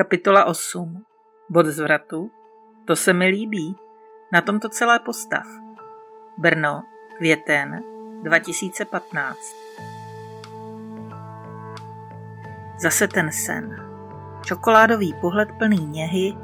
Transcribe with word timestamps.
Kapitola 0.00 0.44
8. 0.44 1.04
Bod 1.50 1.66
zvratu. 1.66 2.30
To 2.84 2.96
se 2.96 3.12
mi 3.12 3.26
líbí. 3.26 3.76
Na 4.32 4.40
tomto 4.40 4.68
celé 4.68 4.98
postav. 4.98 5.44
Brno, 6.38 6.82
květen 7.18 7.82
2015. 8.22 9.38
Zase 12.82 13.08
ten 13.08 13.32
sen. 13.32 13.76
Čokoládový 14.44 15.14
pohled 15.20 15.48
plný 15.58 15.86
něhy 15.86 16.36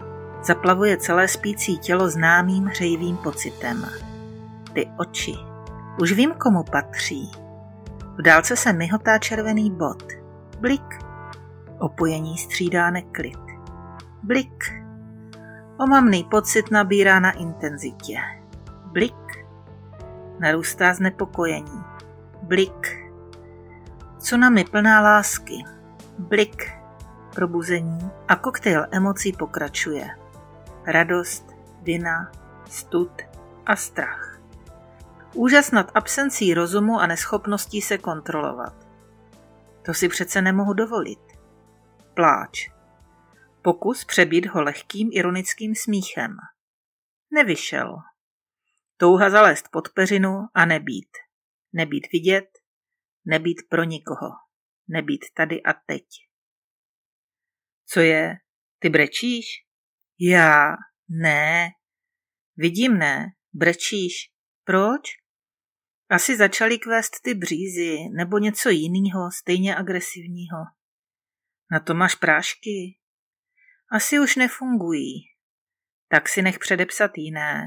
zaplavuje 0.42 0.96
celé 0.96 1.28
spící 1.28 1.78
tělo 1.78 2.08
známým 2.08 2.64
hřejivým 2.64 3.16
pocitem. 3.16 3.86
Ty 4.72 4.90
oči. 4.98 5.34
Už 6.00 6.12
vím, 6.12 6.34
komu 6.34 6.64
patří. 6.72 7.30
V 8.18 8.22
dálce 8.22 8.56
se 8.56 8.72
myhotá 8.72 9.18
červený 9.18 9.70
bod. 9.70 10.02
Blik. 10.60 11.05
Opojení 11.78 12.38
střídá 12.38 12.90
neklid. 12.90 13.38
Blik. 14.22 14.64
Omamný 15.78 16.24
pocit 16.24 16.70
nabírá 16.70 17.20
na 17.20 17.30
intenzitě. 17.30 18.18
Blik. 18.84 19.46
Narůstá 20.38 20.94
znepokojení. 20.94 21.82
Blik. 22.42 23.10
Tsunami 24.18 24.64
plná 24.64 25.00
lásky. 25.00 25.64
Blik. 26.18 26.72
Probuzení 27.34 28.10
a 28.28 28.36
koktejl 28.36 28.86
emocí 28.90 29.32
pokračuje. 29.32 30.08
Radost, 30.86 31.56
vina, 31.82 32.32
stud 32.70 33.22
a 33.66 33.76
strach. 33.76 34.40
Úžas 35.34 35.70
nad 35.70 35.90
absencí 35.94 36.54
rozumu 36.54 37.00
a 37.00 37.06
neschopností 37.06 37.80
se 37.80 37.98
kontrolovat. 37.98 38.74
To 39.82 39.94
si 39.94 40.08
přece 40.08 40.42
nemohu 40.42 40.72
dovolit. 40.72 41.25
Pláč. 42.16 42.70
Pokus 43.62 44.04
přebít 44.04 44.46
ho 44.46 44.62
lehkým 44.62 45.10
ironickým 45.12 45.74
smíchem. 45.74 46.36
Nevyšel. 47.30 47.96
Touha 48.96 49.30
zalézt 49.30 49.68
pod 49.72 49.88
peřinu 49.94 50.30
a 50.54 50.66
nebýt. 50.66 51.08
Nebýt 51.72 52.12
vidět, 52.12 52.48
nebýt 53.24 53.56
pro 53.68 53.84
nikoho. 53.84 54.30
Nebýt 54.88 55.20
tady 55.34 55.62
a 55.62 55.72
teď. 55.72 56.04
Co 57.86 58.00
je? 58.00 58.34
Ty 58.78 58.88
brečíš? 58.88 59.46
Já? 60.20 60.72
Ne. 61.08 61.68
Vidím 62.56 62.98
ne. 62.98 63.26
Brečíš. 63.52 64.12
Proč? 64.64 65.02
Asi 66.08 66.36
začaly 66.36 66.78
kvést 66.78 67.22
ty 67.22 67.34
břízy 67.34 67.96
nebo 68.16 68.38
něco 68.38 68.70
jiného, 68.70 69.30
stejně 69.40 69.76
agresivního. 69.76 70.58
Na 71.70 71.80
to 71.80 71.94
máš 71.94 72.14
prášky? 72.14 72.98
Asi 73.92 74.18
už 74.18 74.36
nefungují. 74.36 75.22
Tak 76.08 76.28
si 76.28 76.42
nech 76.42 76.58
předepsat 76.58 77.10
jiné. 77.16 77.64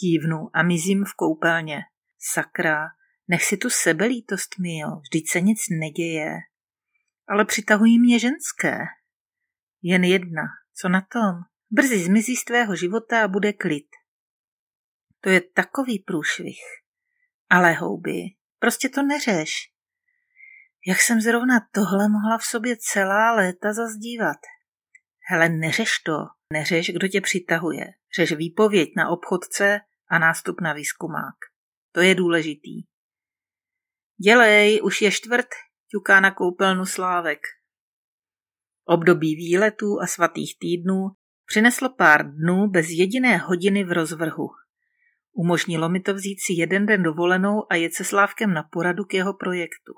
Kývnu 0.00 0.50
a 0.54 0.62
mizím 0.62 1.04
v 1.04 1.14
koupelně. 1.14 1.80
Sakra, 2.32 2.88
nech 3.28 3.44
si 3.44 3.56
tu 3.56 3.70
sebelítost, 3.70 4.58
Mio, 4.58 5.00
vždyť 5.00 5.30
se 5.30 5.40
nic 5.40 5.58
neděje. 5.80 6.30
Ale 7.28 7.44
přitahují 7.44 7.98
mě 7.98 8.18
ženské. 8.18 8.78
Jen 9.82 10.04
jedna, 10.04 10.42
co 10.74 10.88
na 10.88 11.00
tom? 11.00 11.34
Brzy 11.70 12.04
zmizí 12.04 12.36
z 12.36 12.44
tvého 12.44 12.76
života 12.76 13.24
a 13.24 13.28
bude 13.28 13.52
klid. 13.52 13.86
To 15.20 15.28
je 15.30 15.40
takový 15.40 15.98
průšvih. 15.98 16.60
Ale 17.50 17.72
houby, 17.72 18.22
prostě 18.58 18.88
to 18.88 19.02
neřeš. 19.02 19.71
Jak 20.86 21.00
jsem 21.00 21.20
zrovna 21.20 21.68
tohle 21.72 22.08
mohla 22.08 22.38
v 22.38 22.44
sobě 22.44 22.76
celá 22.80 23.34
léta 23.34 23.72
zazdívat? 23.72 24.36
Hele, 25.30 25.48
neřeš 25.48 25.98
to. 25.98 26.12
Neřeš, 26.52 26.90
kdo 26.90 27.08
tě 27.08 27.20
přitahuje. 27.20 27.86
Řeš 28.16 28.32
výpověď 28.32 28.88
na 28.96 29.08
obchodce 29.08 29.80
a 30.10 30.18
nástup 30.18 30.60
na 30.60 30.72
výzkumák. 30.72 31.34
To 31.92 32.00
je 32.00 32.14
důležitý. 32.14 32.82
Dělej, 34.24 34.80
už 34.82 35.02
je 35.02 35.10
čtvrt, 35.10 35.48
ťuká 35.90 36.20
na 36.20 36.30
koupelnu 36.30 36.86
Slávek. 36.86 37.38
Období 38.84 39.36
výletů 39.36 40.00
a 40.02 40.06
svatých 40.06 40.58
týdnů 40.58 41.10
přineslo 41.46 41.94
pár 41.94 42.34
dnů 42.34 42.68
bez 42.68 42.86
jediné 42.90 43.36
hodiny 43.36 43.84
v 43.84 43.92
rozvrhu. 43.92 44.48
Umožnilo 45.32 45.88
mi 45.88 46.00
to 46.00 46.14
vzít 46.14 46.38
si 46.46 46.52
jeden 46.52 46.86
den 46.86 47.02
dovolenou 47.02 47.66
a 47.70 47.74
jet 47.74 47.94
se 47.94 48.04
Slávkem 48.04 48.54
na 48.54 48.62
poradu 48.62 49.04
k 49.04 49.14
jeho 49.14 49.34
projektu. 49.34 49.92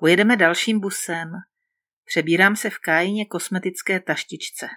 Pojedeme 0.00 0.36
dalším 0.36 0.80
busem. 0.80 1.32
Přebírám 2.04 2.56
se 2.56 2.70
v 2.70 2.78
kájině 2.78 3.26
kosmetické 3.26 4.00
taštičce. 4.00 4.68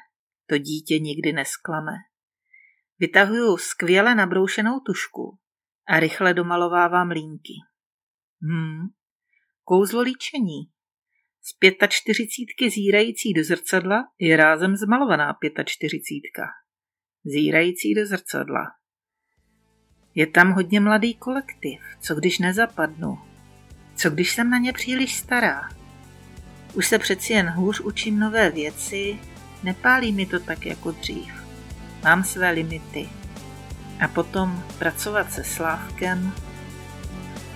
To 0.45 0.57
dítě 0.57 0.99
nikdy 0.99 1.33
nesklame. 1.33 1.91
Vytahuju 2.99 3.57
skvěle 3.57 4.15
nabroušenou 4.15 4.79
tušku 4.79 5.37
a 5.87 5.99
rychle 5.99 6.33
domalovávám 6.33 7.09
línky. 7.09 7.53
Hmm, 8.41 8.87
kouzlo 9.63 10.01
líčení. 10.01 10.61
Z 11.41 11.57
pětačtyřicítky 11.59 12.69
zírající 12.69 13.33
do 13.33 13.43
zrcadla 13.43 14.03
je 14.19 14.37
rázem 14.37 14.75
zmalovaná 14.75 15.33
pětačtyřicítka. 15.33 16.43
Zírající 17.23 17.93
do 17.93 18.05
zrcadla. 18.05 18.63
Je 20.15 20.27
tam 20.27 20.51
hodně 20.51 20.79
mladý 20.79 21.13
kolektiv, 21.13 21.81
co 22.01 22.15
když 22.15 22.39
nezapadnu? 22.39 23.32
Co 23.95 24.09
když 24.09 24.35
jsem 24.35 24.49
na 24.49 24.57
ně 24.57 24.73
příliš 24.73 25.15
stará? 25.15 25.69
Už 26.73 26.87
se 26.87 26.99
přeci 26.99 27.33
jen 27.33 27.49
hůř 27.49 27.79
učím 27.79 28.19
nové 28.19 28.49
věci, 28.49 29.19
nepálí 29.63 30.11
mi 30.11 30.25
to 30.25 30.39
tak 30.39 30.65
jako 30.65 30.91
dřív. 30.91 31.33
Mám 32.03 32.23
své 32.23 32.51
limity. 32.51 33.09
A 33.99 34.07
potom 34.07 34.63
pracovat 34.79 35.33
se 35.33 35.43
Slávkem. 35.43 36.31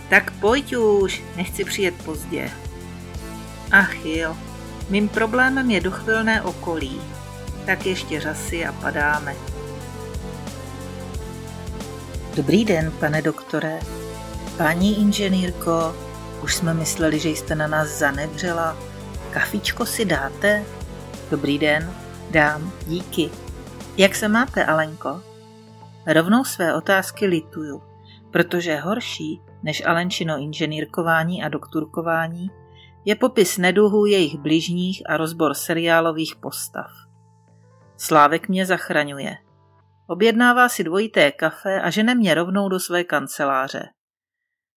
Tak 0.10 0.32
pojď 0.32 0.76
už, 0.76 1.24
nechci 1.36 1.64
přijet 1.64 1.96
pozdě. 1.96 2.52
Ach 3.72 4.06
jo, 4.06 4.38
mým 4.90 5.10
problémem 5.10 5.72
je 5.72 5.82
dochvilné 5.82 6.42
okolí. 6.42 7.02
Tak 7.66 7.86
ještě 7.86 8.20
řasy 8.20 8.66
a 8.66 8.72
padáme. 8.72 9.36
Dobrý 12.36 12.66
den, 12.66 12.92
pane 13.00 13.22
doktore. 13.22 13.80
Paní 14.58 15.02
inženýrko, 15.02 16.07
už 16.48 16.56
jsme 16.56 16.74
mysleli, 16.74 17.20
že 17.20 17.30
jste 17.30 17.56
na 17.56 17.68
nás 17.68 17.88
zanevřela. 17.88 18.78
Kafičko 19.34 19.86
si 19.86 20.06
dáte? 20.06 20.66
Dobrý 21.32 21.58
den, 21.58 21.94
dám, 22.32 22.72
díky. 22.86 23.30
Jak 23.98 24.16
se 24.16 24.28
máte, 24.28 24.66
Alenko? 24.66 25.22
Rovnou 26.14 26.44
své 26.44 26.76
otázky 26.76 27.26
lituju, 27.26 27.82
protože 28.32 28.76
horší 28.76 29.42
než 29.64 29.86
Alenčino 29.86 30.38
inženýrkování 30.38 31.44
a 31.44 31.50
doktorkování 31.50 32.52
je 33.06 33.16
popis 33.16 33.58
neduhů 33.58 34.06
jejich 34.06 34.38
bližních 34.38 35.10
a 35.10 35.18
rozbor 35.18 35.54
seriálových 35.54 36.36
postav. 36.36 36.92
Slávek 37.98 38.50
mě 38.50 38.66
zachraňuje. 38.66 39.38
Objednává 40.08 40.70
si 40.70 40.84
dvojité 40.84 41.32
kafe 41.32 41.82
a 41.82 41.90
žene 41.90 42.16
mě 42.16 42.34
rovnou 42.34 42.70
do 42.70 42.80
své 42.80 43.04
kanceláře. 43.04 43.90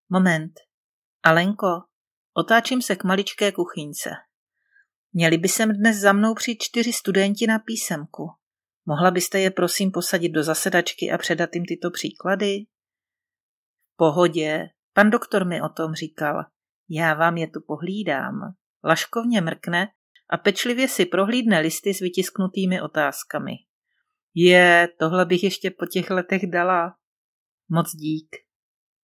Moment. 0.09 0.70
Alenko, 1.23 1.83
otáčím 2.37 2.83
se 2.83 2.97
k 2.97 3.05
maličké 3.05 3.53
kuchyňce. 3.53 4.11
Měli 5.13 5.39
by 5.39 5.49
sem 5.49 5.73
dnes 5.73 5.97
za 5.97 6.13
mnou 6.13 6.35
přijít 6.35 6.63
čtyři 6.63 6.93
studenti 6.93 7.47
na 7.47 7.59
písemku. 7.59 8.31
Mohla 8.87 9.11
byste 9.11 9.41
je 9.41 9.51
prosím 9.51 9.91
posadit 9.91 10.29
do 10.29 10.43
zasedačky 10.43 11.11
a 11.11 11.19
předat 11.19 11.51
jim 11.55 11.65
tyto 11.65 11.91
příklady? 11.91 12.67
Pohodě, 13.97 14.69
pan 14.93 15.11
doktor 15.11 15.47
mi 15.47 15.63
o 15.63 15.69
tom 15.69 15.95
říkal. 15.95 16.45
Já 16.89 17.15
vám 17.15 17.37
je 17.37 17.51
tu 17.51 17.61
pohlídám. 17.67 18.55
Laškovně 18.85 19.41
mrkne 19.41 19.89
a 20.31 20.37
pečlivě 20.37 20.89
si 20.89 21.07
prohlídne 21.07 21.61
listy 21.61 21.95
s 21.95 22.01
vytisknutými 22.01 22.81
otázkami. 22.81 23.53
Je, 24.35 24.89
tohle 24.99 25.27
bych 25.27 25.45
ještě 25.45 25.71
po 25.71 25.87
těch 25.87 26.11
letech 26.11 26.51
dala. 26.51 26.97
Moc 27.69 27.91
dík. 27.97 28.37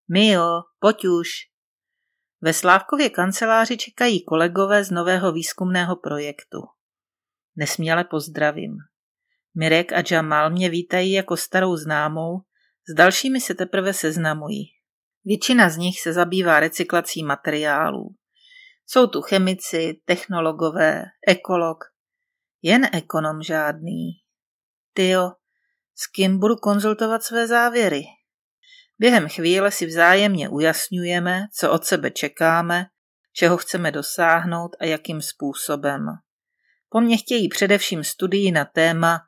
Mio, 0.08 0.62
pojď 0.78 1.04
už. 1.04 1.28
Ve 2.46 2.52
Slávkově 2.52 3.10
kanceláři 3.10 3.76
čekají 3.76 4.24
kolegové 4.24 4.84
z 4.84 4.90
nového 4.90 5.32
výzkumného 5.32 5.96
projektu. 5.96 6.58
Nesměle 7.56 8.04
pozdravím. 8.04 8.76
Mirek 9.54 9.92
a 9.92 10.02
Jamal 10.10 10.50
mě 10.50 10.70
vítají 10.70 11.12
jako 11.12 11.36
starou 11.36 11.76
známou, 11.76 12.40
s 12.88 12.94
dalšími 12.94 13.40
se 13.40 13.54
teprve 13.54 13.92
seznamují. 13.92 14.64
Většina 15.24 15.70
z 15.70 15.76
nich 15.76 16.00
se 16.00 16.12
zabývá 16.12 16.60
recyklací 16.60 17.22
materiálů. 17.22 18.14
Jsou 18.86 19.06
tu 19.06 19.22
chemici, 19.22 20.00
technologové, 20.04 21.04
ekolog. 21.28 21.84
Jen 22.62 22.88
ekonom 22.92 23.42
žádný. 23.42 24.10
Tyjo, 24.92 25.32
s 25.94 26.06
kým 26.06 26.38
budu 26.38 26.56
konzultovat 26.56 27.22
své 27.22 27.46
závěry? 27.46 28.02
Během 28.98 29.28
chvíle 29.28 29.70
si 29.70 29.86
vzájemně 29.86 30.48
ujasňujeme, 30.48 31.46
co 31.58 31.72
od 31.72 31.84
sebe 31.84 32.10
čekáme, 32.10 32.86
čeho 33.32 33.56
chceme 33.56 33.92
dosáhnout 33.92 34.76
a 34.80 34.84
jakým 34.84 35.22
způsobem. 35.22 36.06
Po 36.88 37.00
mně 37.00 37.16
chtějí 37.16 37.48
především 37.48 38.04
studii 38.04 38.52
na 38.52 38.64
téma, 38.64 39.20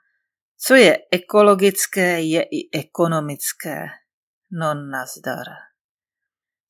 co 0.66 0.74
je 0.74 0.98
ekologické, 1.10 2.22
je 2.22 2.42
i 2.42 2.78
ekonomické. 2.78 3.86
No 4.52 4.74
nazdar. 4.74 5.46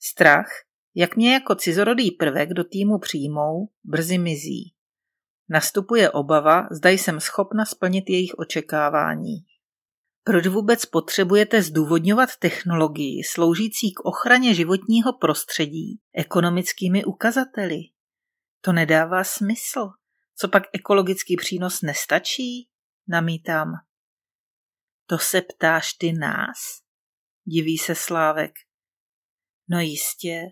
Strach, 0.00 0.48
jak 0.94 1.16
mě 1.16 1.32
jako 1.32 1.54
cizorodý 1.54 2.10
prvek 2.10 2.48
do 2.48 2.64
týmu 2.64 2.98
přijmou, 2.98 3.68
brzy 3.84 4.18
mizí. 4.18 4.74
Nastupuje 5.48 6.10
obava, 6.10 6.68
zda 6.70 6.90
jsem 6.90 7.20
schopna 7.20 7.64
splnit 7.64 8.10
jejich 8.10 8.34
očekávání. 8.38 9.36
Proč 10.24 10.46
vůbec 10.46 10.86
potřebujete 10.86 11.62
zdůvodňovat 11.62 12.36
technologii 12.38 13.24
sloužící 13.24 13.92
k 13.94 14.04
ochraně 14.04 14.54
životního 14.54 15.12
prostředí 15.12 16.00
ekonomickými 16.14 17.04
ukazateli? 17.04 17.78
To 18.60 18.72
nedává 18.72 19.24
smysl. 19.24 19.88
Co 20.36 20.48
pak 20.48 20.62
ekologický 20.72 21.36
přínos 21.36 21.82
nestačí? 21.82 22.68
Namítám. 23.08 23.72
To 25.06 25.18
se 25.18 25.42
ptáš 25.42 25.92
ty 25.92 26.12
nás? 26.12 26.56
Diví 27.44 27.78
se 27.78 27.94
Slávek. 27.94 28.52
No 29.68 29.80
jistě. 29.80 30.42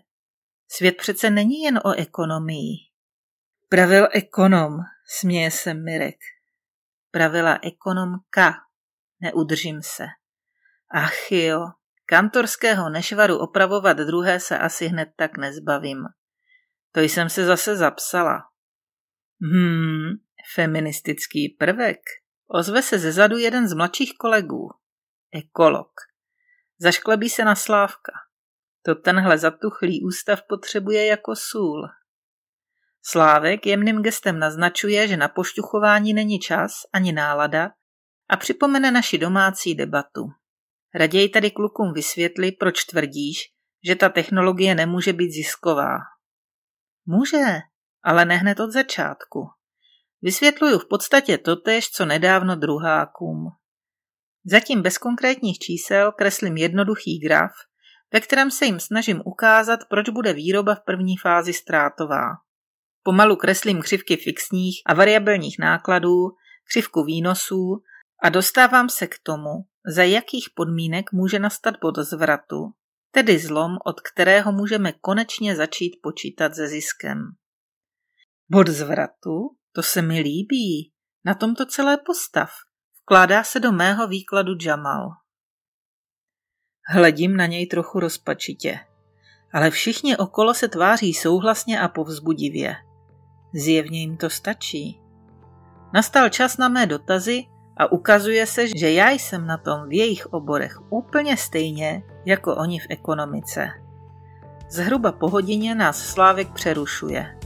Svět 0.71 0.97
přece 0.97 1.29
není 1.29 1.61
jen 1.61 1.79
o 1.85 1.91
ekonomii. 1.91 2.75
Pravil 3.69 4.07
ekonom, 4.11 4.73
směje 5.19 5.51
se 5.51 5.73
Mirek. 5.73 6.17
Pravila 7.11 7.59
ekonomka, 7.63 8.53
neudržím 9.19 9.81
se. 9.83 10.05
Ach 10.91 11.31
jo, 11.31 11.65
kantorského 12.05 12.89
nešvaru 12.89 13.37
opravovat 13.37 13.97
druhé 13.97 14.39
se 14.39 14.59
asi 14.59 14.87
hned 14.87 15.09
tak 15.15 15.37
nezbavím. 15.37 16.03
To 16.91 16.99
jsem 16.99 17.29
se 17.29 17.45
zase 17.45 17.75
zapsala. 17.75 18.43
Hmm, 19.41 20.09
feministický 20.55 21.49
prvek. 21.59 21.99
Ozve 22.47 22.81
se 22.81 22.99
zezadu 22.99 23.37
jeden 23.37 23.67
z 23.67 23.73
mladších 23.73 24.13
kolegů. 24.19 24.69
Ekolog. 25.33 25.91
Zašklebí 26.79 27.29
se 27.29 27.45
na 27.45 27.55
Slávka. 27.55 28.11
To 28.81 28.95
tenhle 28.95 29.37
zatuchlý 29.37 30.03
ústav 30.03 30.39
potřebuje 30.49 31.05
jako 31.05 31.35
sůl. 31.35 31.87
Slávek 33.03 33.65
jemným 33.65 34.01
gestem 34.01 34.39
naznačuje, 34.39 35.07
že 35.07 35.17
na 35.17 35.27
pošťuchování 35.27 36.13
není 36.13 36.39
čas 36.39 36.71
ani 36.93 37.11
nálada 37.11 37.71
a 38.29 38.37
připomene 38.37 38.91
naši 38.91 39.17
domácí 39.17 39.75
debatu. 39.75 40.27
Raději 40.95 41.29
tady 41.29 41.51
klukům 41.51 41.93
vysvětli, 41.93 42.51
proč 42.51 42.83
tvrdíš, 42.83 43.37
že 43.87 43.95
ta 43.95 44.09
technologie 44.09 44.75
nemůže 44.75 45.13
být 45.13 45.31
zisková. 45.31 45.97
Může, 47.05 47.59
ale 48.03 48.25
ne 48.25 48.37
hned 48.37 48.59
od 48.59 48.71
začátku. 48.71 49.49
Vysvětluju 50.21 50.79
v 50.79 50.87
podstatě 50.89 51.37
totež, 51.37 51.89
co 51.89 52.05
nedávno 52.05 52.55
druhákům. 52.55 53.47
Zatím 54.45 54.81
bez 54.81 54.97
konkrétních 54.97 55.59
čísel 55.59 56.11
kreslím 56.11 56.57
jednoduchý 56.57 57.19
graf, 57.19 57.51
ve 58.13 58.19
kterém 58.19 58.51
se 58.51 58.65
jim 58.65 58.79
snažím 58.79 59.21
ukázat, 59.25 59.79
proč 59.89 60.09
bude 60.09 60.33
výroba 60.33 60.75
v 60.75 60.83
první 60.85 61.17
fázi 61.17 61.53
ztrátová. 61.53 62.23
Pomalu 63.03 63.35
kreslím 63.35 63.81
křivky 63.81 64.17
fixních 64.17 64.81
a 64.85 64.93
variabilních 64.93 65.59
nákladů, 65.59 66.29
křivku 66.69 67.03
výnosů 67.03 67.83
a 68.23 68.29
dostávám 68.29 68.89
se 68.89 69.07
k 69.07 69.15
tomu, 69.23 69.49
za 69.95 70.03
jakých 70.03 70.49
podmínek 70.55 71.11
může 71.11 71.39
nastat 71.39 71.75
bod 71.81 71.95
zvratu, 71.97 72.73
tedy 73.11 73.39
zlom, 73.39 73.71
od 73.85 74.01
kterého 74.01 74.51
můžeme 74.51 74.91
konečně 74.91 75.55
začít 75.55 75.99
počítat 76.03 76.55
se 76.55 76.67
ziskem. 76.67 77.19
Bod 78.49 78.67
zvratu? 78.67 79.55
To 79.71 79.83
se 79.83 80.01
mi 80.01 80.19
líbí. 80.19 80.91
Na 81.25 81.33
tomto 81.33 81.65
celé 81.65 81.97
postav. 81.97 82.51
Vkládá 83.01 83.43
se 83.43 83.59
do 83.59 83.71
mého 83.71 84.07
výkladu 84.07 84.51
Jamal. 84.65 85.09
Hledím 86.89 87.37
na 87.37 87.45
něj 87.45 87.67
trochu 87.67 87.99
rozpačitě. 87.99 88.79
Ale 89.53 89.71
všichni 89.71 90.17
okolo 90.17 90.53
se 90.53 90.67
tváří 90.67 91.13
souhlasně 91.13 91.81
a 91.81 91.87
povzbudivě. 91.87 92.75
Zjevně 93.53 93.99
jim 93.99 94.17
to 94.17 94.29
stačí. 94.29 95.01
Nastal 95.93 96.29
čas 96.29 96.57
na 96.57 96.69
mé 96.69 96.85
dotazy 96.85 97.43
a 97.77 97.91
ukazuje 97.91 98.45
se, 98.45 98.67
že 98.77 98.91
já 98.91 99.09
jsem 99.09 99.47
na 99.47 99.57
tom 99.57 99.89
v 99.89 99.93
jejich 99.93 100.25
oborech 100.25 100.79
úplně 100.89 101.37
stejně 101.37 102.03
jako 102.25 102.55
oni 102.55 102.79
v 102.79 102.85
ekonomice. 102.89 103.69
Zhruba 104.69 105.11
po 105.11 105.29
hodině 105.29 105.75
nás 105.75 105.97
Slávek 105.97 106.49
přerušuje. 106.49 107.37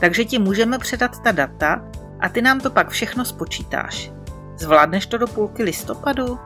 Takže 0.00 0.24
ti 0.24 0.38
můžeme 0.38 0.78
předat 0.78 1.22
ta 1.22 1.32
data 1.32 1.88
a 2.20 2.28
ty 2.28 2.42
nám 2.42 2.60
to 2.60 2.70
pak 2.70 2.90
všechno 2.90 3.24
spočítáš. 3.24 4.12
Zvládneš 4.56 5.06
to 5.06 5.18
do 5.18 5.26
půlky 5.26 5.62
listopadu? 5.62 6.38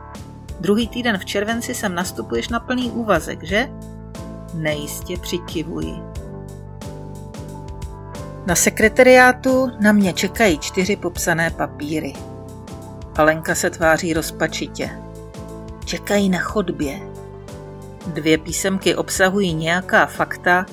Druhý 0.59 0.87
týden 0.87 1.17
v 1.17 1.25
červenci 1.25 1.75
sem 1.75 1.95
nastupuješ 1.95 2.49
na 2.49 2.59
plný 2.59 2.91
úvazek, 2.91 3.43
že? 3.43 3.69
Nejistě 4.53 5.17
přikivuji. 5.17 5.93
Na 8.45 8.55
sekretariátu 8.55 9.71
na 9.79 9.91
mě 9.91 10.13
čekají 10.13 10.59
čtyři 10.59 10.95
popsané 10.95 11.49
papíry. 11.49 12.13
Alenka 13.17 13.55
se 13.55 13.69
tváří 13.69 14.13
rozpačitě. 14.13 14.89
Čekají 15.85 16.29
na 16.29 16.39
chodbě. 16.39 16.99
Dvě 18.07 18.37
písemky 18.37 18.95
obsahují 18.95 19.53
nějaká 19.53 20.05
fakta 20.05 20.65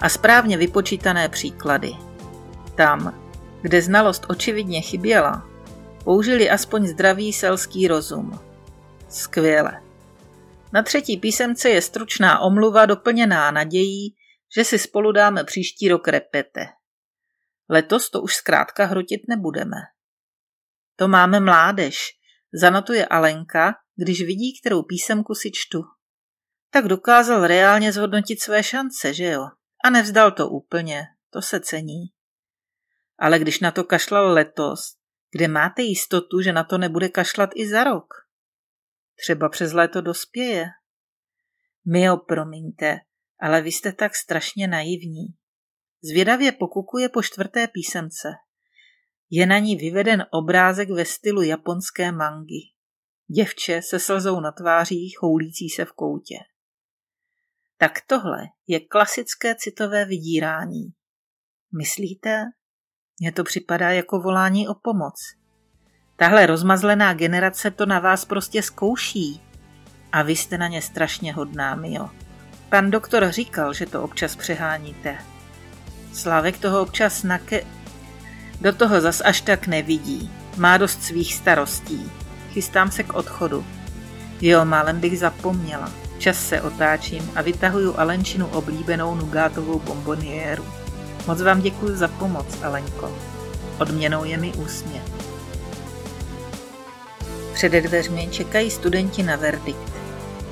a 0.00 0.08
správně 0.08 0.56
vypočítané 0.56 1.28
příklady. 1.28 1.92
Tam, 2.74 3.20
kde 3.62 3.82
znalost 3.82 4.26
očividně 4.28 4.80
chyběla, 4.80 5.48
použili 6.04 6.50
aspoň 6.50 6.86
zdravý 6.86 7.32
selský 7.32 7.88
rozum. 7.88 8.40
Skvěle. 9.08 9.82
Na 10.72 10.82
třetí 10.82 11.16
písemce 11.16 11.70
je 11.70 11.82
stručná 11.82 12.40
omluva 12.40 12.86
doplněná 12.86 13.50
nadějí, 13.50 14.14
že 14.56 14.64
si 14.64 14.78
spolu 14.78 15.12
dáme 15.12 15.44
příští 15.44 15.88
rok 15.88 16.08
repete. 16.08 16.66
Letos 17.68 18.10
to 18.10 18.22
už 18.22 18.34
zkrátka 18.34 18.84
hrotit 18.84 19.20
nebudeme. 19.28 19.76
To 20.96 21.08
máme 21.08 21.40
mládež, 21.40 21.98
zanotuje 22.52 23.06
Alenka, 23.06 23.74
když 23.96 24.22
vidí, 24.22 24.60
kterou 24.60 24.82
písemku 24.82 25.34
si 25.34 25.50
čtu. 25.54 25.82
Tak 26.70 26.88
dokázal 26.88 27.46
reálně 27.46 27.92
zhodnotit 27.92 28.42
své 28.42 28.62
šance, 28.62 29.14
že 29.14 29.24
jo? 29.24 29.48
A 29.84 29.90
nevzdal 29.90 30.32
to 30.32 30.48
úplně, 30.48 31.02
to 31.30 31.42
se 31.42 31.60
cení. 31.60 32.04
Ale 33.18 33.38
když 33.38 33.60
na 33.60 33.70
to 33.70 33.84
kašlal 33.84 34.32
letos, 34.32 34.80
kde 35.32 35.48
máte 35.48 35.82
jistotu, 35.82 36.40
že 36.40 36.52
na 36.52 36.64
to 36.64 36.78
nebude 36.78 37.08
kašlat 37.08 37.50
i 37.54 37.68
za 37.68 37.84
rok? 37.84 38.14
Třeba 39.20 39.48
přes 39.48 39.72
léto 39.72 40.00
dospěje. 40.00 40.66
Mio, 41.84 42.16
promiňte, 42.16 42.98
ale 43.40 43.62
vy 43.62 43.72
jste 43.72 43.92
tak 43.92 44.16
strašně 44.16 44.68
naivní. 44.68 45.26
Zvědavě 46.04 46.52
pokukuje 46.52 47.08
po 47.08 47.22
čtvrté 47.22 47.68
písemce. 47.68 48.28
Je 49.34 49.46
na 49.46 49.58
ní 49.58 49.76
vyveden 49.76 50.26
obrázek 50.30 50.90
ve 50.90 51.04
stylu 51.04 51.42
japonské 51.42 52.12
mangy. 52.12 52.60
Děvče 53.36 53.82
se 53.82 53.98
slzou 53.98 54.40
na 54.40 54.52
tváří, 54.52 55.10
choulící 55.10 55.68
se 55.68 55.84
v 55.84 55.92
koutě. 55.92 56.34
Tak 57.78 57.92
tohle 58.06 58.42
je 58.66 58.80
klasické 58.80 59.54
citové 59.54 60.04
vydírání. 60.04 60.92
Myslíte? 61.78 62.44
Mně 63.20 63.32
to 63.32 63.44
připadá 63.44 63.90
jako 63.90 64.20
volání 64.20 64.68
o 64.68 64.74
pomoc. 64.74 65.14
Tahle 66.16 66.46
rozmazlená 66.46 67.14
generace 67.14 67.70
to 67.70 67.86
na 67.86 68.00
vás 68.00 68.24
prostě 68.24 68.62
zkouší. 68.62 69.40
A 70.12 70.22
vy 70.22 70.36
jste 70.36 70.58
na 70.58 70.68
ně 70.68 70.82
strašně 70.82 71.32
hodná, 71.32 71.74
Mio. 71.74 72.10
Pan 72.68 72.90
doktor 72.90 73.30
říkal, 73.30 73.74
že 73.74 73.86
to 73.86 74.02
občas 74.02 74.36
přeháníte. 74.36 75.18
Slávek 76.12 76.58
toho 76.58 76.82
občas 76.82 77.22
nake... 77.22 77.81
Do 78.62 78.72
toho 78.72 79.00
zas 79.00 79.22
až 79.24 79.40
tak 79.40 79.66
nevidí. 79.66 80.30
Má 80.56 80.78
dost 80.78 81.02
svých 81.02 81.34
starostí. 81.34 82.12
Chystám 82.52 82.90
se 82.90 83.02
k 83.02 83.14
odchodu. 83.14 83.64
Jo, 84.40 84.64
málem 84.64 85.00
bych 85.00 85.18
zapomněla. 85.18 85.90
Čas 86.18 86.48
se 86.48 86.62
otáčím 86.62 87.30
a 87.34 87.42
vytahuju 87.42 87.94
Alenčinu 87.98 88.46
oblíbenou 88.46 89.14
nugátovou 89.14 89.78
bomboniéru. 89.78 90.64
Moc 91.26 91.42
vám 91.42 91.60
děkuji 91.60 91.96
za 91.96 92.08
pomoc, 92.08 92.46
Alenko. 92.62 93.18
Odměnou 93.80 94.24
je 94.24 94.36
mi 94.36 94.52
úsměv. 94.52 95.02
Přede 97.54 97.80
dveřmi 97.80 98.28
čekají 98.30 98.70
studenti 98.70 99.22
na 99.22 99.36
verdikt. 99.36 99.92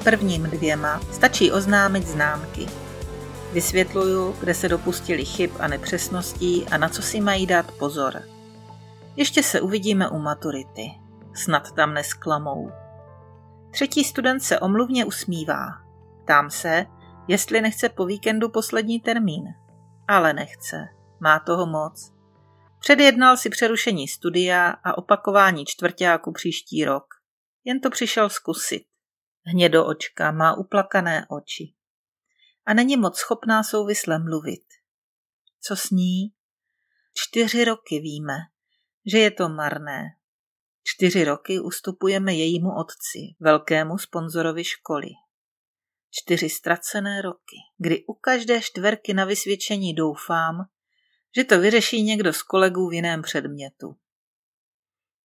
Prvním 0.04 0.42
dvěma 0.42 1.00
stačí 1.12 1.52
oznámit 1.52 2.08
známky. 2.08 2.66
Vysvětluju, 3.52 4.32
kde 4.40 4.54
se 4.54 4.68
dopustili 4.68 5.24
chyb 5.24 5.50
a 5.60 5.68
nepřesností 5.68 6.66
a 6.66 6.76
na 6.76 6.88
co 6.88 7.02
si 7.02 7.20
mají 7.20 7.46
dát 7.46 7.72
pozor. 7.72 8.22
Ještě 9.16 9.42
se 9.42 9.60
uvidíme 9.60 10.08
u 10.08 10.18
maturity. 10.18 10.90
Snad 11.34 11.72
tam 11.72 11.94
nesklamou. 11.94 12.70
Třetí 13.70 14.04
student 14.04 14.42
se 14.42 14.60
omluvně 14.60 15.04
usmívá. 15.04 15.66
Tam 16.26 16.50
se, 16.50 16.86
jestli 17.28 17.60
nechce 17.60 17.88
po 17.88 18.06
víkendu 18.06 18.48
poslední 18.48 19.00
termín. 19.00 19.44
Ale 20.08 20.32
nechce. 20.32 20.88
Má 21.20 21.38
toho 21.38 21.66
moc. 21.66 22.12
Předjednal 22.80 23.36
si 23.36 23.50
přerušení 23.50 24.08
studia 24.08 24.68
a 24.84 24.98
opakování 24.98 25.64
čtvrtáku 25.66 26.32
příští 26.32 26.84
rok. 26.84 27.04
Jen 27.64 27.80
to 27.80 27.90
přišel 27.90 28.28
zkusit. 28.28 28.82
Hnědo 29.46 29.86
očka, 29.86 30.32
má 30.32 30.56
uplakané 30.56 31.26
oči. 31.28 31.72
A 32.66 32.74
není 32.74 32.96
moc 32.96 33.16
schopná 33.16 33.62
souvisle 33.62 34.18
mluvit. 34.18 34.64
Co 35.60 35.76
s 35.76 35.90
ní? 35.90 36.32
Čtyři 37.14 37.64
roky 37.64 38.00
víme, 38.00 38.36
že 39.12 39.18
je 39.18 39.30
to 39.30 39.48
marné. 39.48 40.02
Čtyři 40.84 41.24
roky 41.24 41.60
ustupujeme 41.60 42.34
jejímu 42.34 42.68
otci, 42.68 43.18
velkému 43.40 43.98
sponzorovi 43.98 44.64
školy. 44.64 45.08
Čtyři 46.10 46.50
ztracené 46.50 47.22
roky, 47.22 47.56
kdy 47.78 48.04
u 48.06 48.14
každé 48.14 48.60
čtverky 48.60 49.14
na 49.14 49.24
vysvědčení 49.24 49.94
doufám, 49.94 50.56
že 51.36 51.44
to 51.44 51.60
vyřeší 51.60 52.02
někdo 52.02 52.32
z 52.32 52.42
kolegů 52.42 52.88
v 52.88 52.92
jiném 52.92 53.22
předmětu. 53.22 53.96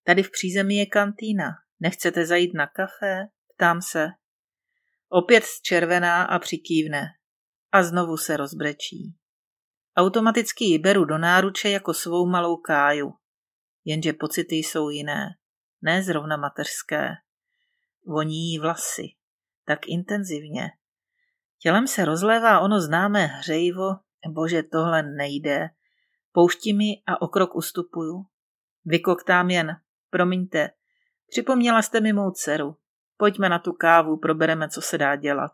Tady 0.03 0.23
v 0.23 0.31
přízemí 0.31 0.75
je 0.75 0.85
kantýna. 0.85 1.49
Nechcete 1.79 2.25
zajít 2.25 2.53
na 2.53 2.67
kafe? 2.67 3.27
Ptám 3.55 3.81
se. 3.81 4.07
Opět 5.09 5.43
červená 5.61 6.23
a 6.23 6.39
přikývne. 6.39 7.07
A 7.75 7.83
znovu 7.83 8.17
se 8.17 8.37
rozbrečí. 8.37 9.15
Automaticky 9.97 10.65
ji 10.65 10.79
beru 10.79 11.05
do 11.05 11.17
náruče 11.17 11.69
jako 11.69 11.93
svou 11.93 12.25
malou 12.25 12.57
káju. 12.57 13.13
Jenže 13.85 14.13
pocity 14.13 14.55
jsou 14.55 14.89
jiné. 14.89 15.29
Ne 15.81 16.03
zrovna 16.03 16.37
mateřské. 16.37 17.09
Voní 18.05 18.51
jí 18.51 18.59
vlasy. 18.59 19.07
Tak 19.65 19.87
intenzivně. 19.87 20.71
Tělem 21.59 21.87
se 21.87 22.05
rozlévá 22.05 22.59
ono 22.59 22.81
známé 22.81 23.25
hřejivo. 23.25 23.89
Bože, 24.27 24.63
tohle 24.63 25.03
nejde. 25.03 25.69
Pouští 26.31 26.73
mi 26.73 27.03
a 27.07 27.21
o 27.21 27.27
krok 27.27 27.55
ustupuju. 27.55 28.25
Vykoktám 28.85 29.49
jen. 29.49 29.81
Promiňte, 30.09 30.69
připomněla 31.27 31.81
jste 31.81 32.01
mi 32.01 32.13
mou 32.13 32.31
dceru. 32.31 32.77
Pojďme 33.17 33.49
na 33.49 33.59
tu 33.59 33.73
kávu, 33.73 34.17
probereme, 34.17 34.69
co 34.69 34.81
se 34.81 34.97
dá 34.97 35.15
dělat. 35.15 35.51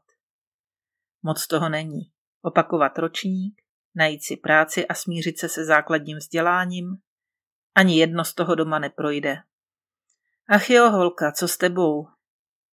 Moc 1.23 1.47
toho 1.47 1.69
není. 1.69 2.10
Opakovat 2.41 2.97
ročník, 2.97 3.61
najít 3.95 4.23
si 4.23 4.37
práci 4.37 4.87
a 4.87 4.93
smířit 4.93 5.39
se 5.39 5.49
se 5.49 5.65
základním 5.65 6.17
vzděláním. 6.17 6.85
Ani 7.75 7.99
jedno 7.99 8.25
z 8.25 8.33
toho 8.33 8.55
doma 8.55 8.79
neprojde. 8.79 9.37
Ach 10.49 10.69
jo, 10.69 10.89
holka, 10.89 11.31
co 11.31 11.47
s 11.47 11.57
tebou? 11.57 12.07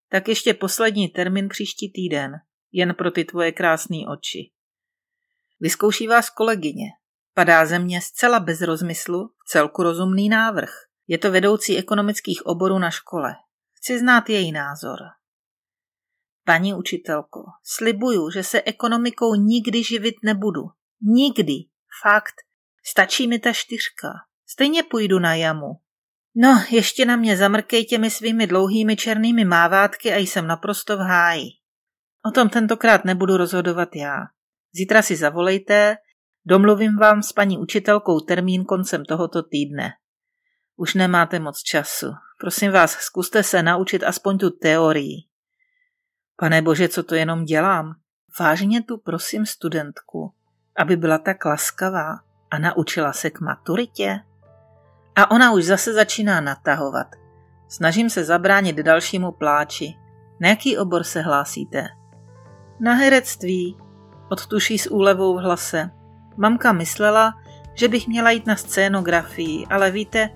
Tak 0.09 0.29
ještě 0.29 0.55
poslední 0.55 1.09
termín 1.09 1.49
příští 1.49 1.93
týden, 1.93 2.33
jen 2.73 2.95
pro 2.95 3.11
ty 3.11 3.25
tvoje 3.25 3.53
krásné 3.53 3.97
oči. 4.09 4.51
Vyzkouší 5.61 6.07
vás 6.07 6.31
kolegyně. 6.31 6.85
Padá 7.35 7.67
ze 7.67 7.79
mě 7.79 8.01
zcela 8.01 8.41
bez 8.41 8.61
rozmyslu, 8.61 9.31
celku 9.47 9.83
rozumný 9.83 10.29
návrh. 10.29 10.71
Je 11.07 11.19
to 11.19 11.31
vedoucí 11.31 11.79
ekonomických 11.79 12.47
oborů 12.47 12.79
na 12.79 12.91
škole. 12.91 13.35
Chci 13.73 13.99
znát 13.99 14.29
její 14.29 14.53
názor. 14.53 14.99
Paní 16.49 16.75
učitelko, 16.75 17.41
slibuju, 17.65 18.31
že 18.31 18.43
se 18.43 18.63
ekonomikou 18.63 19.35
nikdy 19.35 19.85
živit 19.85 20.15
nebudu. 20.25 20.63
Nikdy. 21.03 21.55
Fakt. 22.03 22.35
Stačí 22.85 23.27
mi 23.27 23.39
ta 23.39 23.53
čtyřka. 23.53 24.09
Stejně 24.47 24.83
půjdu 24.83 25.19
na 25.19 25.35
jamu. 25.35 25.67
No, 26.37 26.65
ještě 26.71 27.05
na 27.05 27.17
mě 27.17 27.37
zamrkej 27.37 27.85
těmi 27.85 28.11
svými 28.11 28.47
dlouhými 28.47 28.97
černými 28.97 29.45
mávátky 29.45 30.13
a 30.13 30.17
jsem 30.17 30.47
naprosto 30.47 30.97
v 30.97 31.01
háji. 31.01 31.49
O 32.29 32.31
tom 32.31 32.49
tentokrát 32.49 33.05
nebudu 33.05 33.37
rozhodovat 33.37 33.89
já. 33.97 34.17
Zítra 34.75 35.03
si 35.03 35.17
zavolejte, 35.17 35.97
domluvím 36.45 36.97
vám 36.97 37.23
s 37.23 37.33
paní 37.33 37.59
učitelkou 37.59 38.21
termín 38.21 38.65
koncem 38.65 39.05
tohoto 39.05 39.43
týdne. 39.43 39.91
Už 40.77 40.95
nemáte 40.95 41.39
moc 41.39 41.63
času. 41.63 42.07
Prosím 42.41 42.73
vás, 42.73 42.91
zkuste 42.91 43.43
se 43.43 43.63
naučit 43.63 44.03
aspoň 44.03 44.39
tu 44.39 44.51
teorii. 44.51 45.29
Pane 46.41 46.63
bože, 46.63 46.89
co 46.89 47.03
to 47.03 47.15
jenom 47.15 47.45
dělám? 47.45 47.95
Vážně 48.41 48.83
tu 48.83 48.99
prosím 48.99 49.47
studentku, 49.47 50.33
aby 50.77 50.97
byla 50.97 51.19
tak 51.19 51.45
laskavá 51.45 52.19
a 52.51 52.59
naučila 52.59 53.13
se 53.13 53.31
k 53.31 53.41
maturitě? 53.41 54.21
A 55.17 55.31
ona 55.31 55.53
už 55.53 55.65
zase 55.65 55.93
začíná 55.93 56.41
natahovat. 56.41 57.07
Snažím 57.69 58.11
se 58.11 58.25
zabránit 58.25 58.77
dalšímu 58.77 59.33
pláči. 59.33 59.95
Na 60.41 60.49
jaký 60.49 60.79
obor 60.79 61.05
se 61.05 61.21
hlásíte? 61.21 61.89
Na 62.81 62.95
herectví, 62.95 63.77
odtuší 64.29 64.79
s 64.79 64.91
úlevou 64.91 65.37
v 65.37 65.41
hlase. 65.41 65.91
Mamka 66.37 66.73
myslela, 66.73 67.35
že 67.75 67.89
bych 67.89 68.09
měla 68.09 68.31
jít 68.31 68.47
na 68.47 68.57
scénografii, 68.57 69.67
ale 69.67 69.91
víte, 69.91 70.31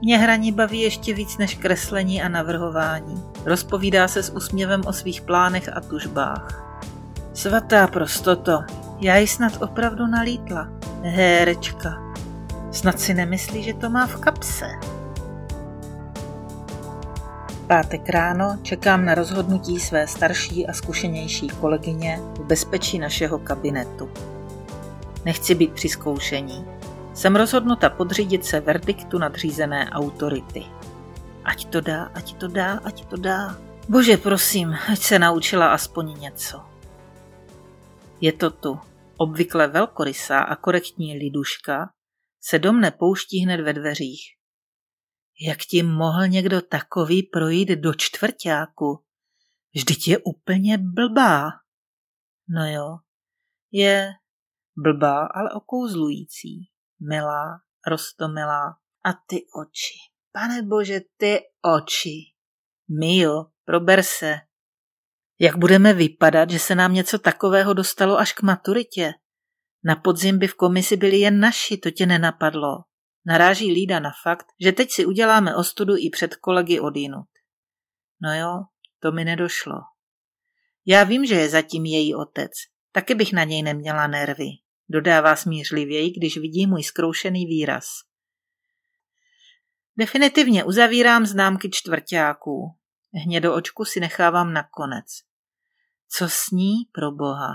mě 0.00 0.18
hraní 0.18 0.52
baví 0.52 0.80
ještě 0.80 1.14
víc 1.14 1.38
než 1.38 1.54
kreslení 1.54 2.22
a 2.22 2.28
navrhování. 2.28 3.31
Rozpovídá 3.44 4.08
se 4.08 4.22
s 4.22 4.30
úsměvem 4.30 4.82
o 4.86 4.92
svých 4.92 5.20
plánech 5.20 5.76
a 5.76 5.80
tužbách. 5.80 6.64
Svatá 7.34 7.86
prostoto, 7.86 8.62
já 9.00 9.16
ji 9.16 9.26
snad 9.26 9.62
opravdu 9.62 10.06
nalítla. 10.06 10.68
Hérečka. 11.02 12.14
Snad 12.70 13.00
si 13.00 13.14
nemyslí, 13.14 13.62
že 13.62 13.74
to 13.74 13.90
má 13.90 14.06
v 14.06 14.20
kapse. 14.20 14.66
Pátek 17.66 18.08
ráno 18.08 18.58
čekám 18.62 19.04
na 19.04 19.14
rozhodnutí 19.14 19.80
své 19.80 20.06
starší 20.06 20.66
a 20.66 20.72
zkušenější 20.72 21.48
kolegyně 21.48 22.20
v 22.34 22.44
bezpečí 22.44 22.98
našeho 22.98 23.38
kabinetu. 23.38 24.10
Nechci 25.24 25.54
být 25.54 25.72
při 25.72 25.88
zkoušení. 25.88 26.64
Jsem 27.14 27.36
rozhodnuta 27.36 27.90
podřídit 27.90 28.44
se 28.44 28.60
verdiktu 28.60 29.18
nadřízené 29.18 29.90
autority. 29.90 30.64
Ať 31.44 31.64
to 31.64 31.80
dá, 31.80 32.04
ať 32.14 32.34
to 32.34 32.48
dá, 32.48 32.78
ať 32.84 33.04
to 33.04 33.16
dá. 33.16 33.58
Bože, 33.88 34.16
prosím, 34.16 34.74
ať 34.92 34.98
se 34.98 35.18
naučila 35.18 35.72
aspoň 35.72 36.20
něco. 36.20 36.64
Je 38.20 38.32
to 38.32 38.50
tu. 38.50 38.80
Obvykle 39.16 39.68
velkorysá 39.68 40.38
a 40.38 40.56
korektní 40.56 41.18
liduška 41.18 41.92
se 42.40 42.58
dom 42.58 42.80
nepouští 42.80 43.38
hned 43.38 43.60
ve 43.60 43.72
dveřích. 43.72 44.22
Jak 45.48 45.58
ti 45.58 45.82
mohl 45.82 46.28
někdo 46.28 46.60
takový 46.60 47.22
projít 47.22 47.68
do 47.68 47.94
čtvrtáku? 47.94 49.04
Vždyť 49.74 50.08
je 50.08 50.18
úplně 50.18 50.78
blbá. 50.78 51.50
No 52.48 52.66
jo, 52.66 52.98
je 53.70 54.10
blbá, 54.76 55.26
ale 55.26 55.50
okouzlující 55.50 56.70
milá, 57.00 57.60
rostomilá. 57.86 58.76
A 59.04 59.12
ty 59.26 59.36
oči. 59.54 60.11
Pane 60.32 60.62
bože, 60.62 61.00
ty 61.16 61.38
oči. 61.76 62.18
Mio, 62.88 63.44
prober 63.64 64.02
se. 64.02 64.34
Jak 65.40 65.56
budeme 65.56 65.92
vypadat, 65.92 66.50
že 66.50 66.58
se 66.58 66.74
nám 66.74 66.92
něco 66.92 67.18
takového 67.18 67.74
dostalo 67.74 68.18
až 68.18 68.32
k 68.32 68.42
maturitě? 68.42 69.12
Na 69.84 69.96
podzim 69.96 70.38
by 70.38 70.46
v 70.46 70.54
komisi 70.54 70.96
byli 70.96 71.16
jen 71.16 71.40
naši, 71.40 71.76
to 71.76 71.90
tě 71.90 72.06
nenapadlo. 72.06 72.84
Naráží 73.26 73.72
Lída 73.72 74.00
na 74.00 74.10
fakt, 74.22 74.46
že 74.60 74.72
teď 74.72 74.90
si 74.90 75.06
uděláme 75.06 75.56
ostudu 75.56 75.94
i 75.96 76.10
před 76.10 76.36
kolegy 76.36 76.80
odinut. 76.80 77.28
No 78.22 78.34
jo, 78.34 78.64
to 78.98 79.12
mi 79.12 79.24
nedošlo. 79.24 79.74
Já 80.86 81.04
vím, 81.04 81.26
že 81.26 81.34
je 81.34 81.48
zatím 81.48 81.84
její 81.84 82.14
otec, 82.14 82.50
taky 82.92 83.14
bych 83.14 83.32
na 83.32 83.44
něj 83.44 83.62
neměla 83.62 84.06
nervy 84.06 84.62
dodává 84.92 85.36
smířlivěji, 85.36 86.10
když 86.10 86.36
vidí 86.36 86.66
můj 86.66 86.82
zkroušený 86.82 87.46
výraz. 87.46 87.84
Definitivně 89.96 90.64
uzavírám 90.64 91.26
známky 91.26 91.70
čtvrtáků. 91.70 92.74
Hnědo 93.14 93.54
očku 93.54 93.84
si 93.84 94.00
nechávám 94.00 94.52
nakonec. 94.52 95.06
Co 96.08 96.28
s 96.28 96.50
ní 96.50 96.74
pro 96.92 97.12
boha? 97.12 97.52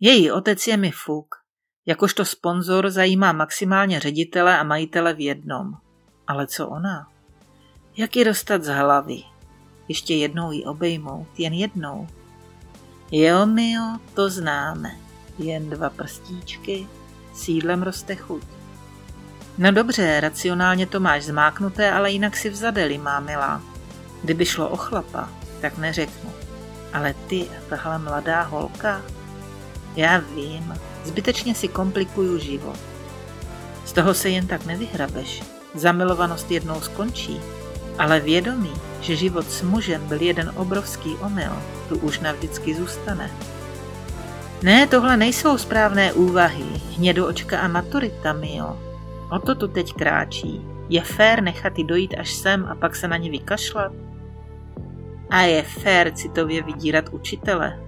Její 0.00 0.30
otec 0.30 0.66
je 0.66 0.76
mi 0.76 0.90
fuk. 0.90 1.34
Jakožto 1.86 2.24
sponzor 2.24 2.90
zajímá 2.90 3.32
maximálně 3.32 4.00
ředitele 4.00 4.58
a 4.58 4.62
majitele 4.62 5.14
v 5.14 5.20
jednom. 5.20 5.72
Ale 6.26 6.46
co 6.46 6.68
ona? 6.68 7.06
Jak 7.96 8.16
ji 8.16 8.24
dostat 8.24 8.62
z 8.62 8.74
hlavy? 8.74 9.22
Ještě 9.88 10.14
jednou 10.14 10.52
ji 10.52 10.64
obejmout, 10.64 11.28
jen 11.38 11.52
jednou. 11.52 12.08
Jo, 13.10 13.46
mio, 13.46 13.98
to 14.14 14.30
známe 14.30 15.10
jen 15.38 15.70
dva 15.70 15.90
prstíčky, 15.90 16.86
sídlem 17.34 17.82
roste 17.82 18.16
chuť. 18.16 18.59
No 19.58 19.72
dobře, 19.72 20.20
racionálně 20.20 20.86
to 20.86 21.00
máš 21.00 21.24
zmáknuté, 21.24 21.92
ale 21.92 22.10
jinak 22.10 22.36
si 22.36 22.50
vzadeli, 22.50 22.98
má 22.98 23.20
milá. 23.20 23.62
Kdyby 24.22 24.46
šlo 24.46 24.68
o 24.68 24.76
chlapa, 24.76 25.28
tak 25.60 25.78
neřeknu. 25.78 26.30
Ale 26.92 27.14
ty 27.26 27.46
tahle 27.68 27.98
mladá 27.98 28.42
holka? 28.42 29.02
Já 29.96 30.18
vím, 30.18 30.74
zbytečně 31.04 31.54
si 31.54 31.68
komplikuju 31.68 32.38
život. 32.38 32.78
Z 33.84 33.92
toho 33.92 34.14
se 34.14 34.28
jen 34.28 34.46
tak 34.46 34.66
nevyhrabeš. 34.66 35.42
Zamilovanost 35.74 36.50
jednou 36.50 36.80
skončí, 36.80 37.40
ale 37.98 38.20
vědomí, 38.20 38.72
že 39.00 39.16
život 39.16 39.50
s 39.50 39.62
mužem 39.62 40.08
byl 40.08 40.22
jeden 40.22 40.52
obrovský 40.56 41.16
omyl, 41.16 41.52
tu 41.88 41.98
už 41.98 42.20
navždycky 42.20 42.74
zůstane. 42.74 43.30
Ne, 44.62 44.86
tohle 44.86 45.16
nejsou 45.16 45.58
správné 45.58 46.12
úvahy. 46.12 46.64
Hnědo 46.96 47.26
očka 47.26 47.60
a 47.60 47.68
maturita, 47.68 48.32
mio. 48.32 48.89
O 49.30 49.38
to 49.38 49.54
tu 49.54 49.68
teď 49.68 49.94
kráčí. 49.94 50.60
Je 50.88 51.00
fér 51.00 51.42
nechat 51.42 51.78
ji 51.78 51.84
dojít 51.84 52.14
až 52.18 52.32
sem 52.32 52.64
a 52.64 52.74
pak 52.74 52.96
se 52.96 53.08
na 53.08 53.16
ně 53.16 53.30
vykašlat? 53.30 53.92
A 55.30 55.40
je 55.40 55.62
fér 55.62 56.12
citově 56.14 56.62
vydírat 56.62 57.08
učitele? 57.08 57.80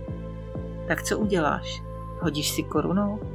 Tak 0.88 1.02
co 1.02 1.18
uděláš? 1.18 1.82
Hodíš 2.20 2.50
si 2.50 2.62
korunou? 2.62 3.31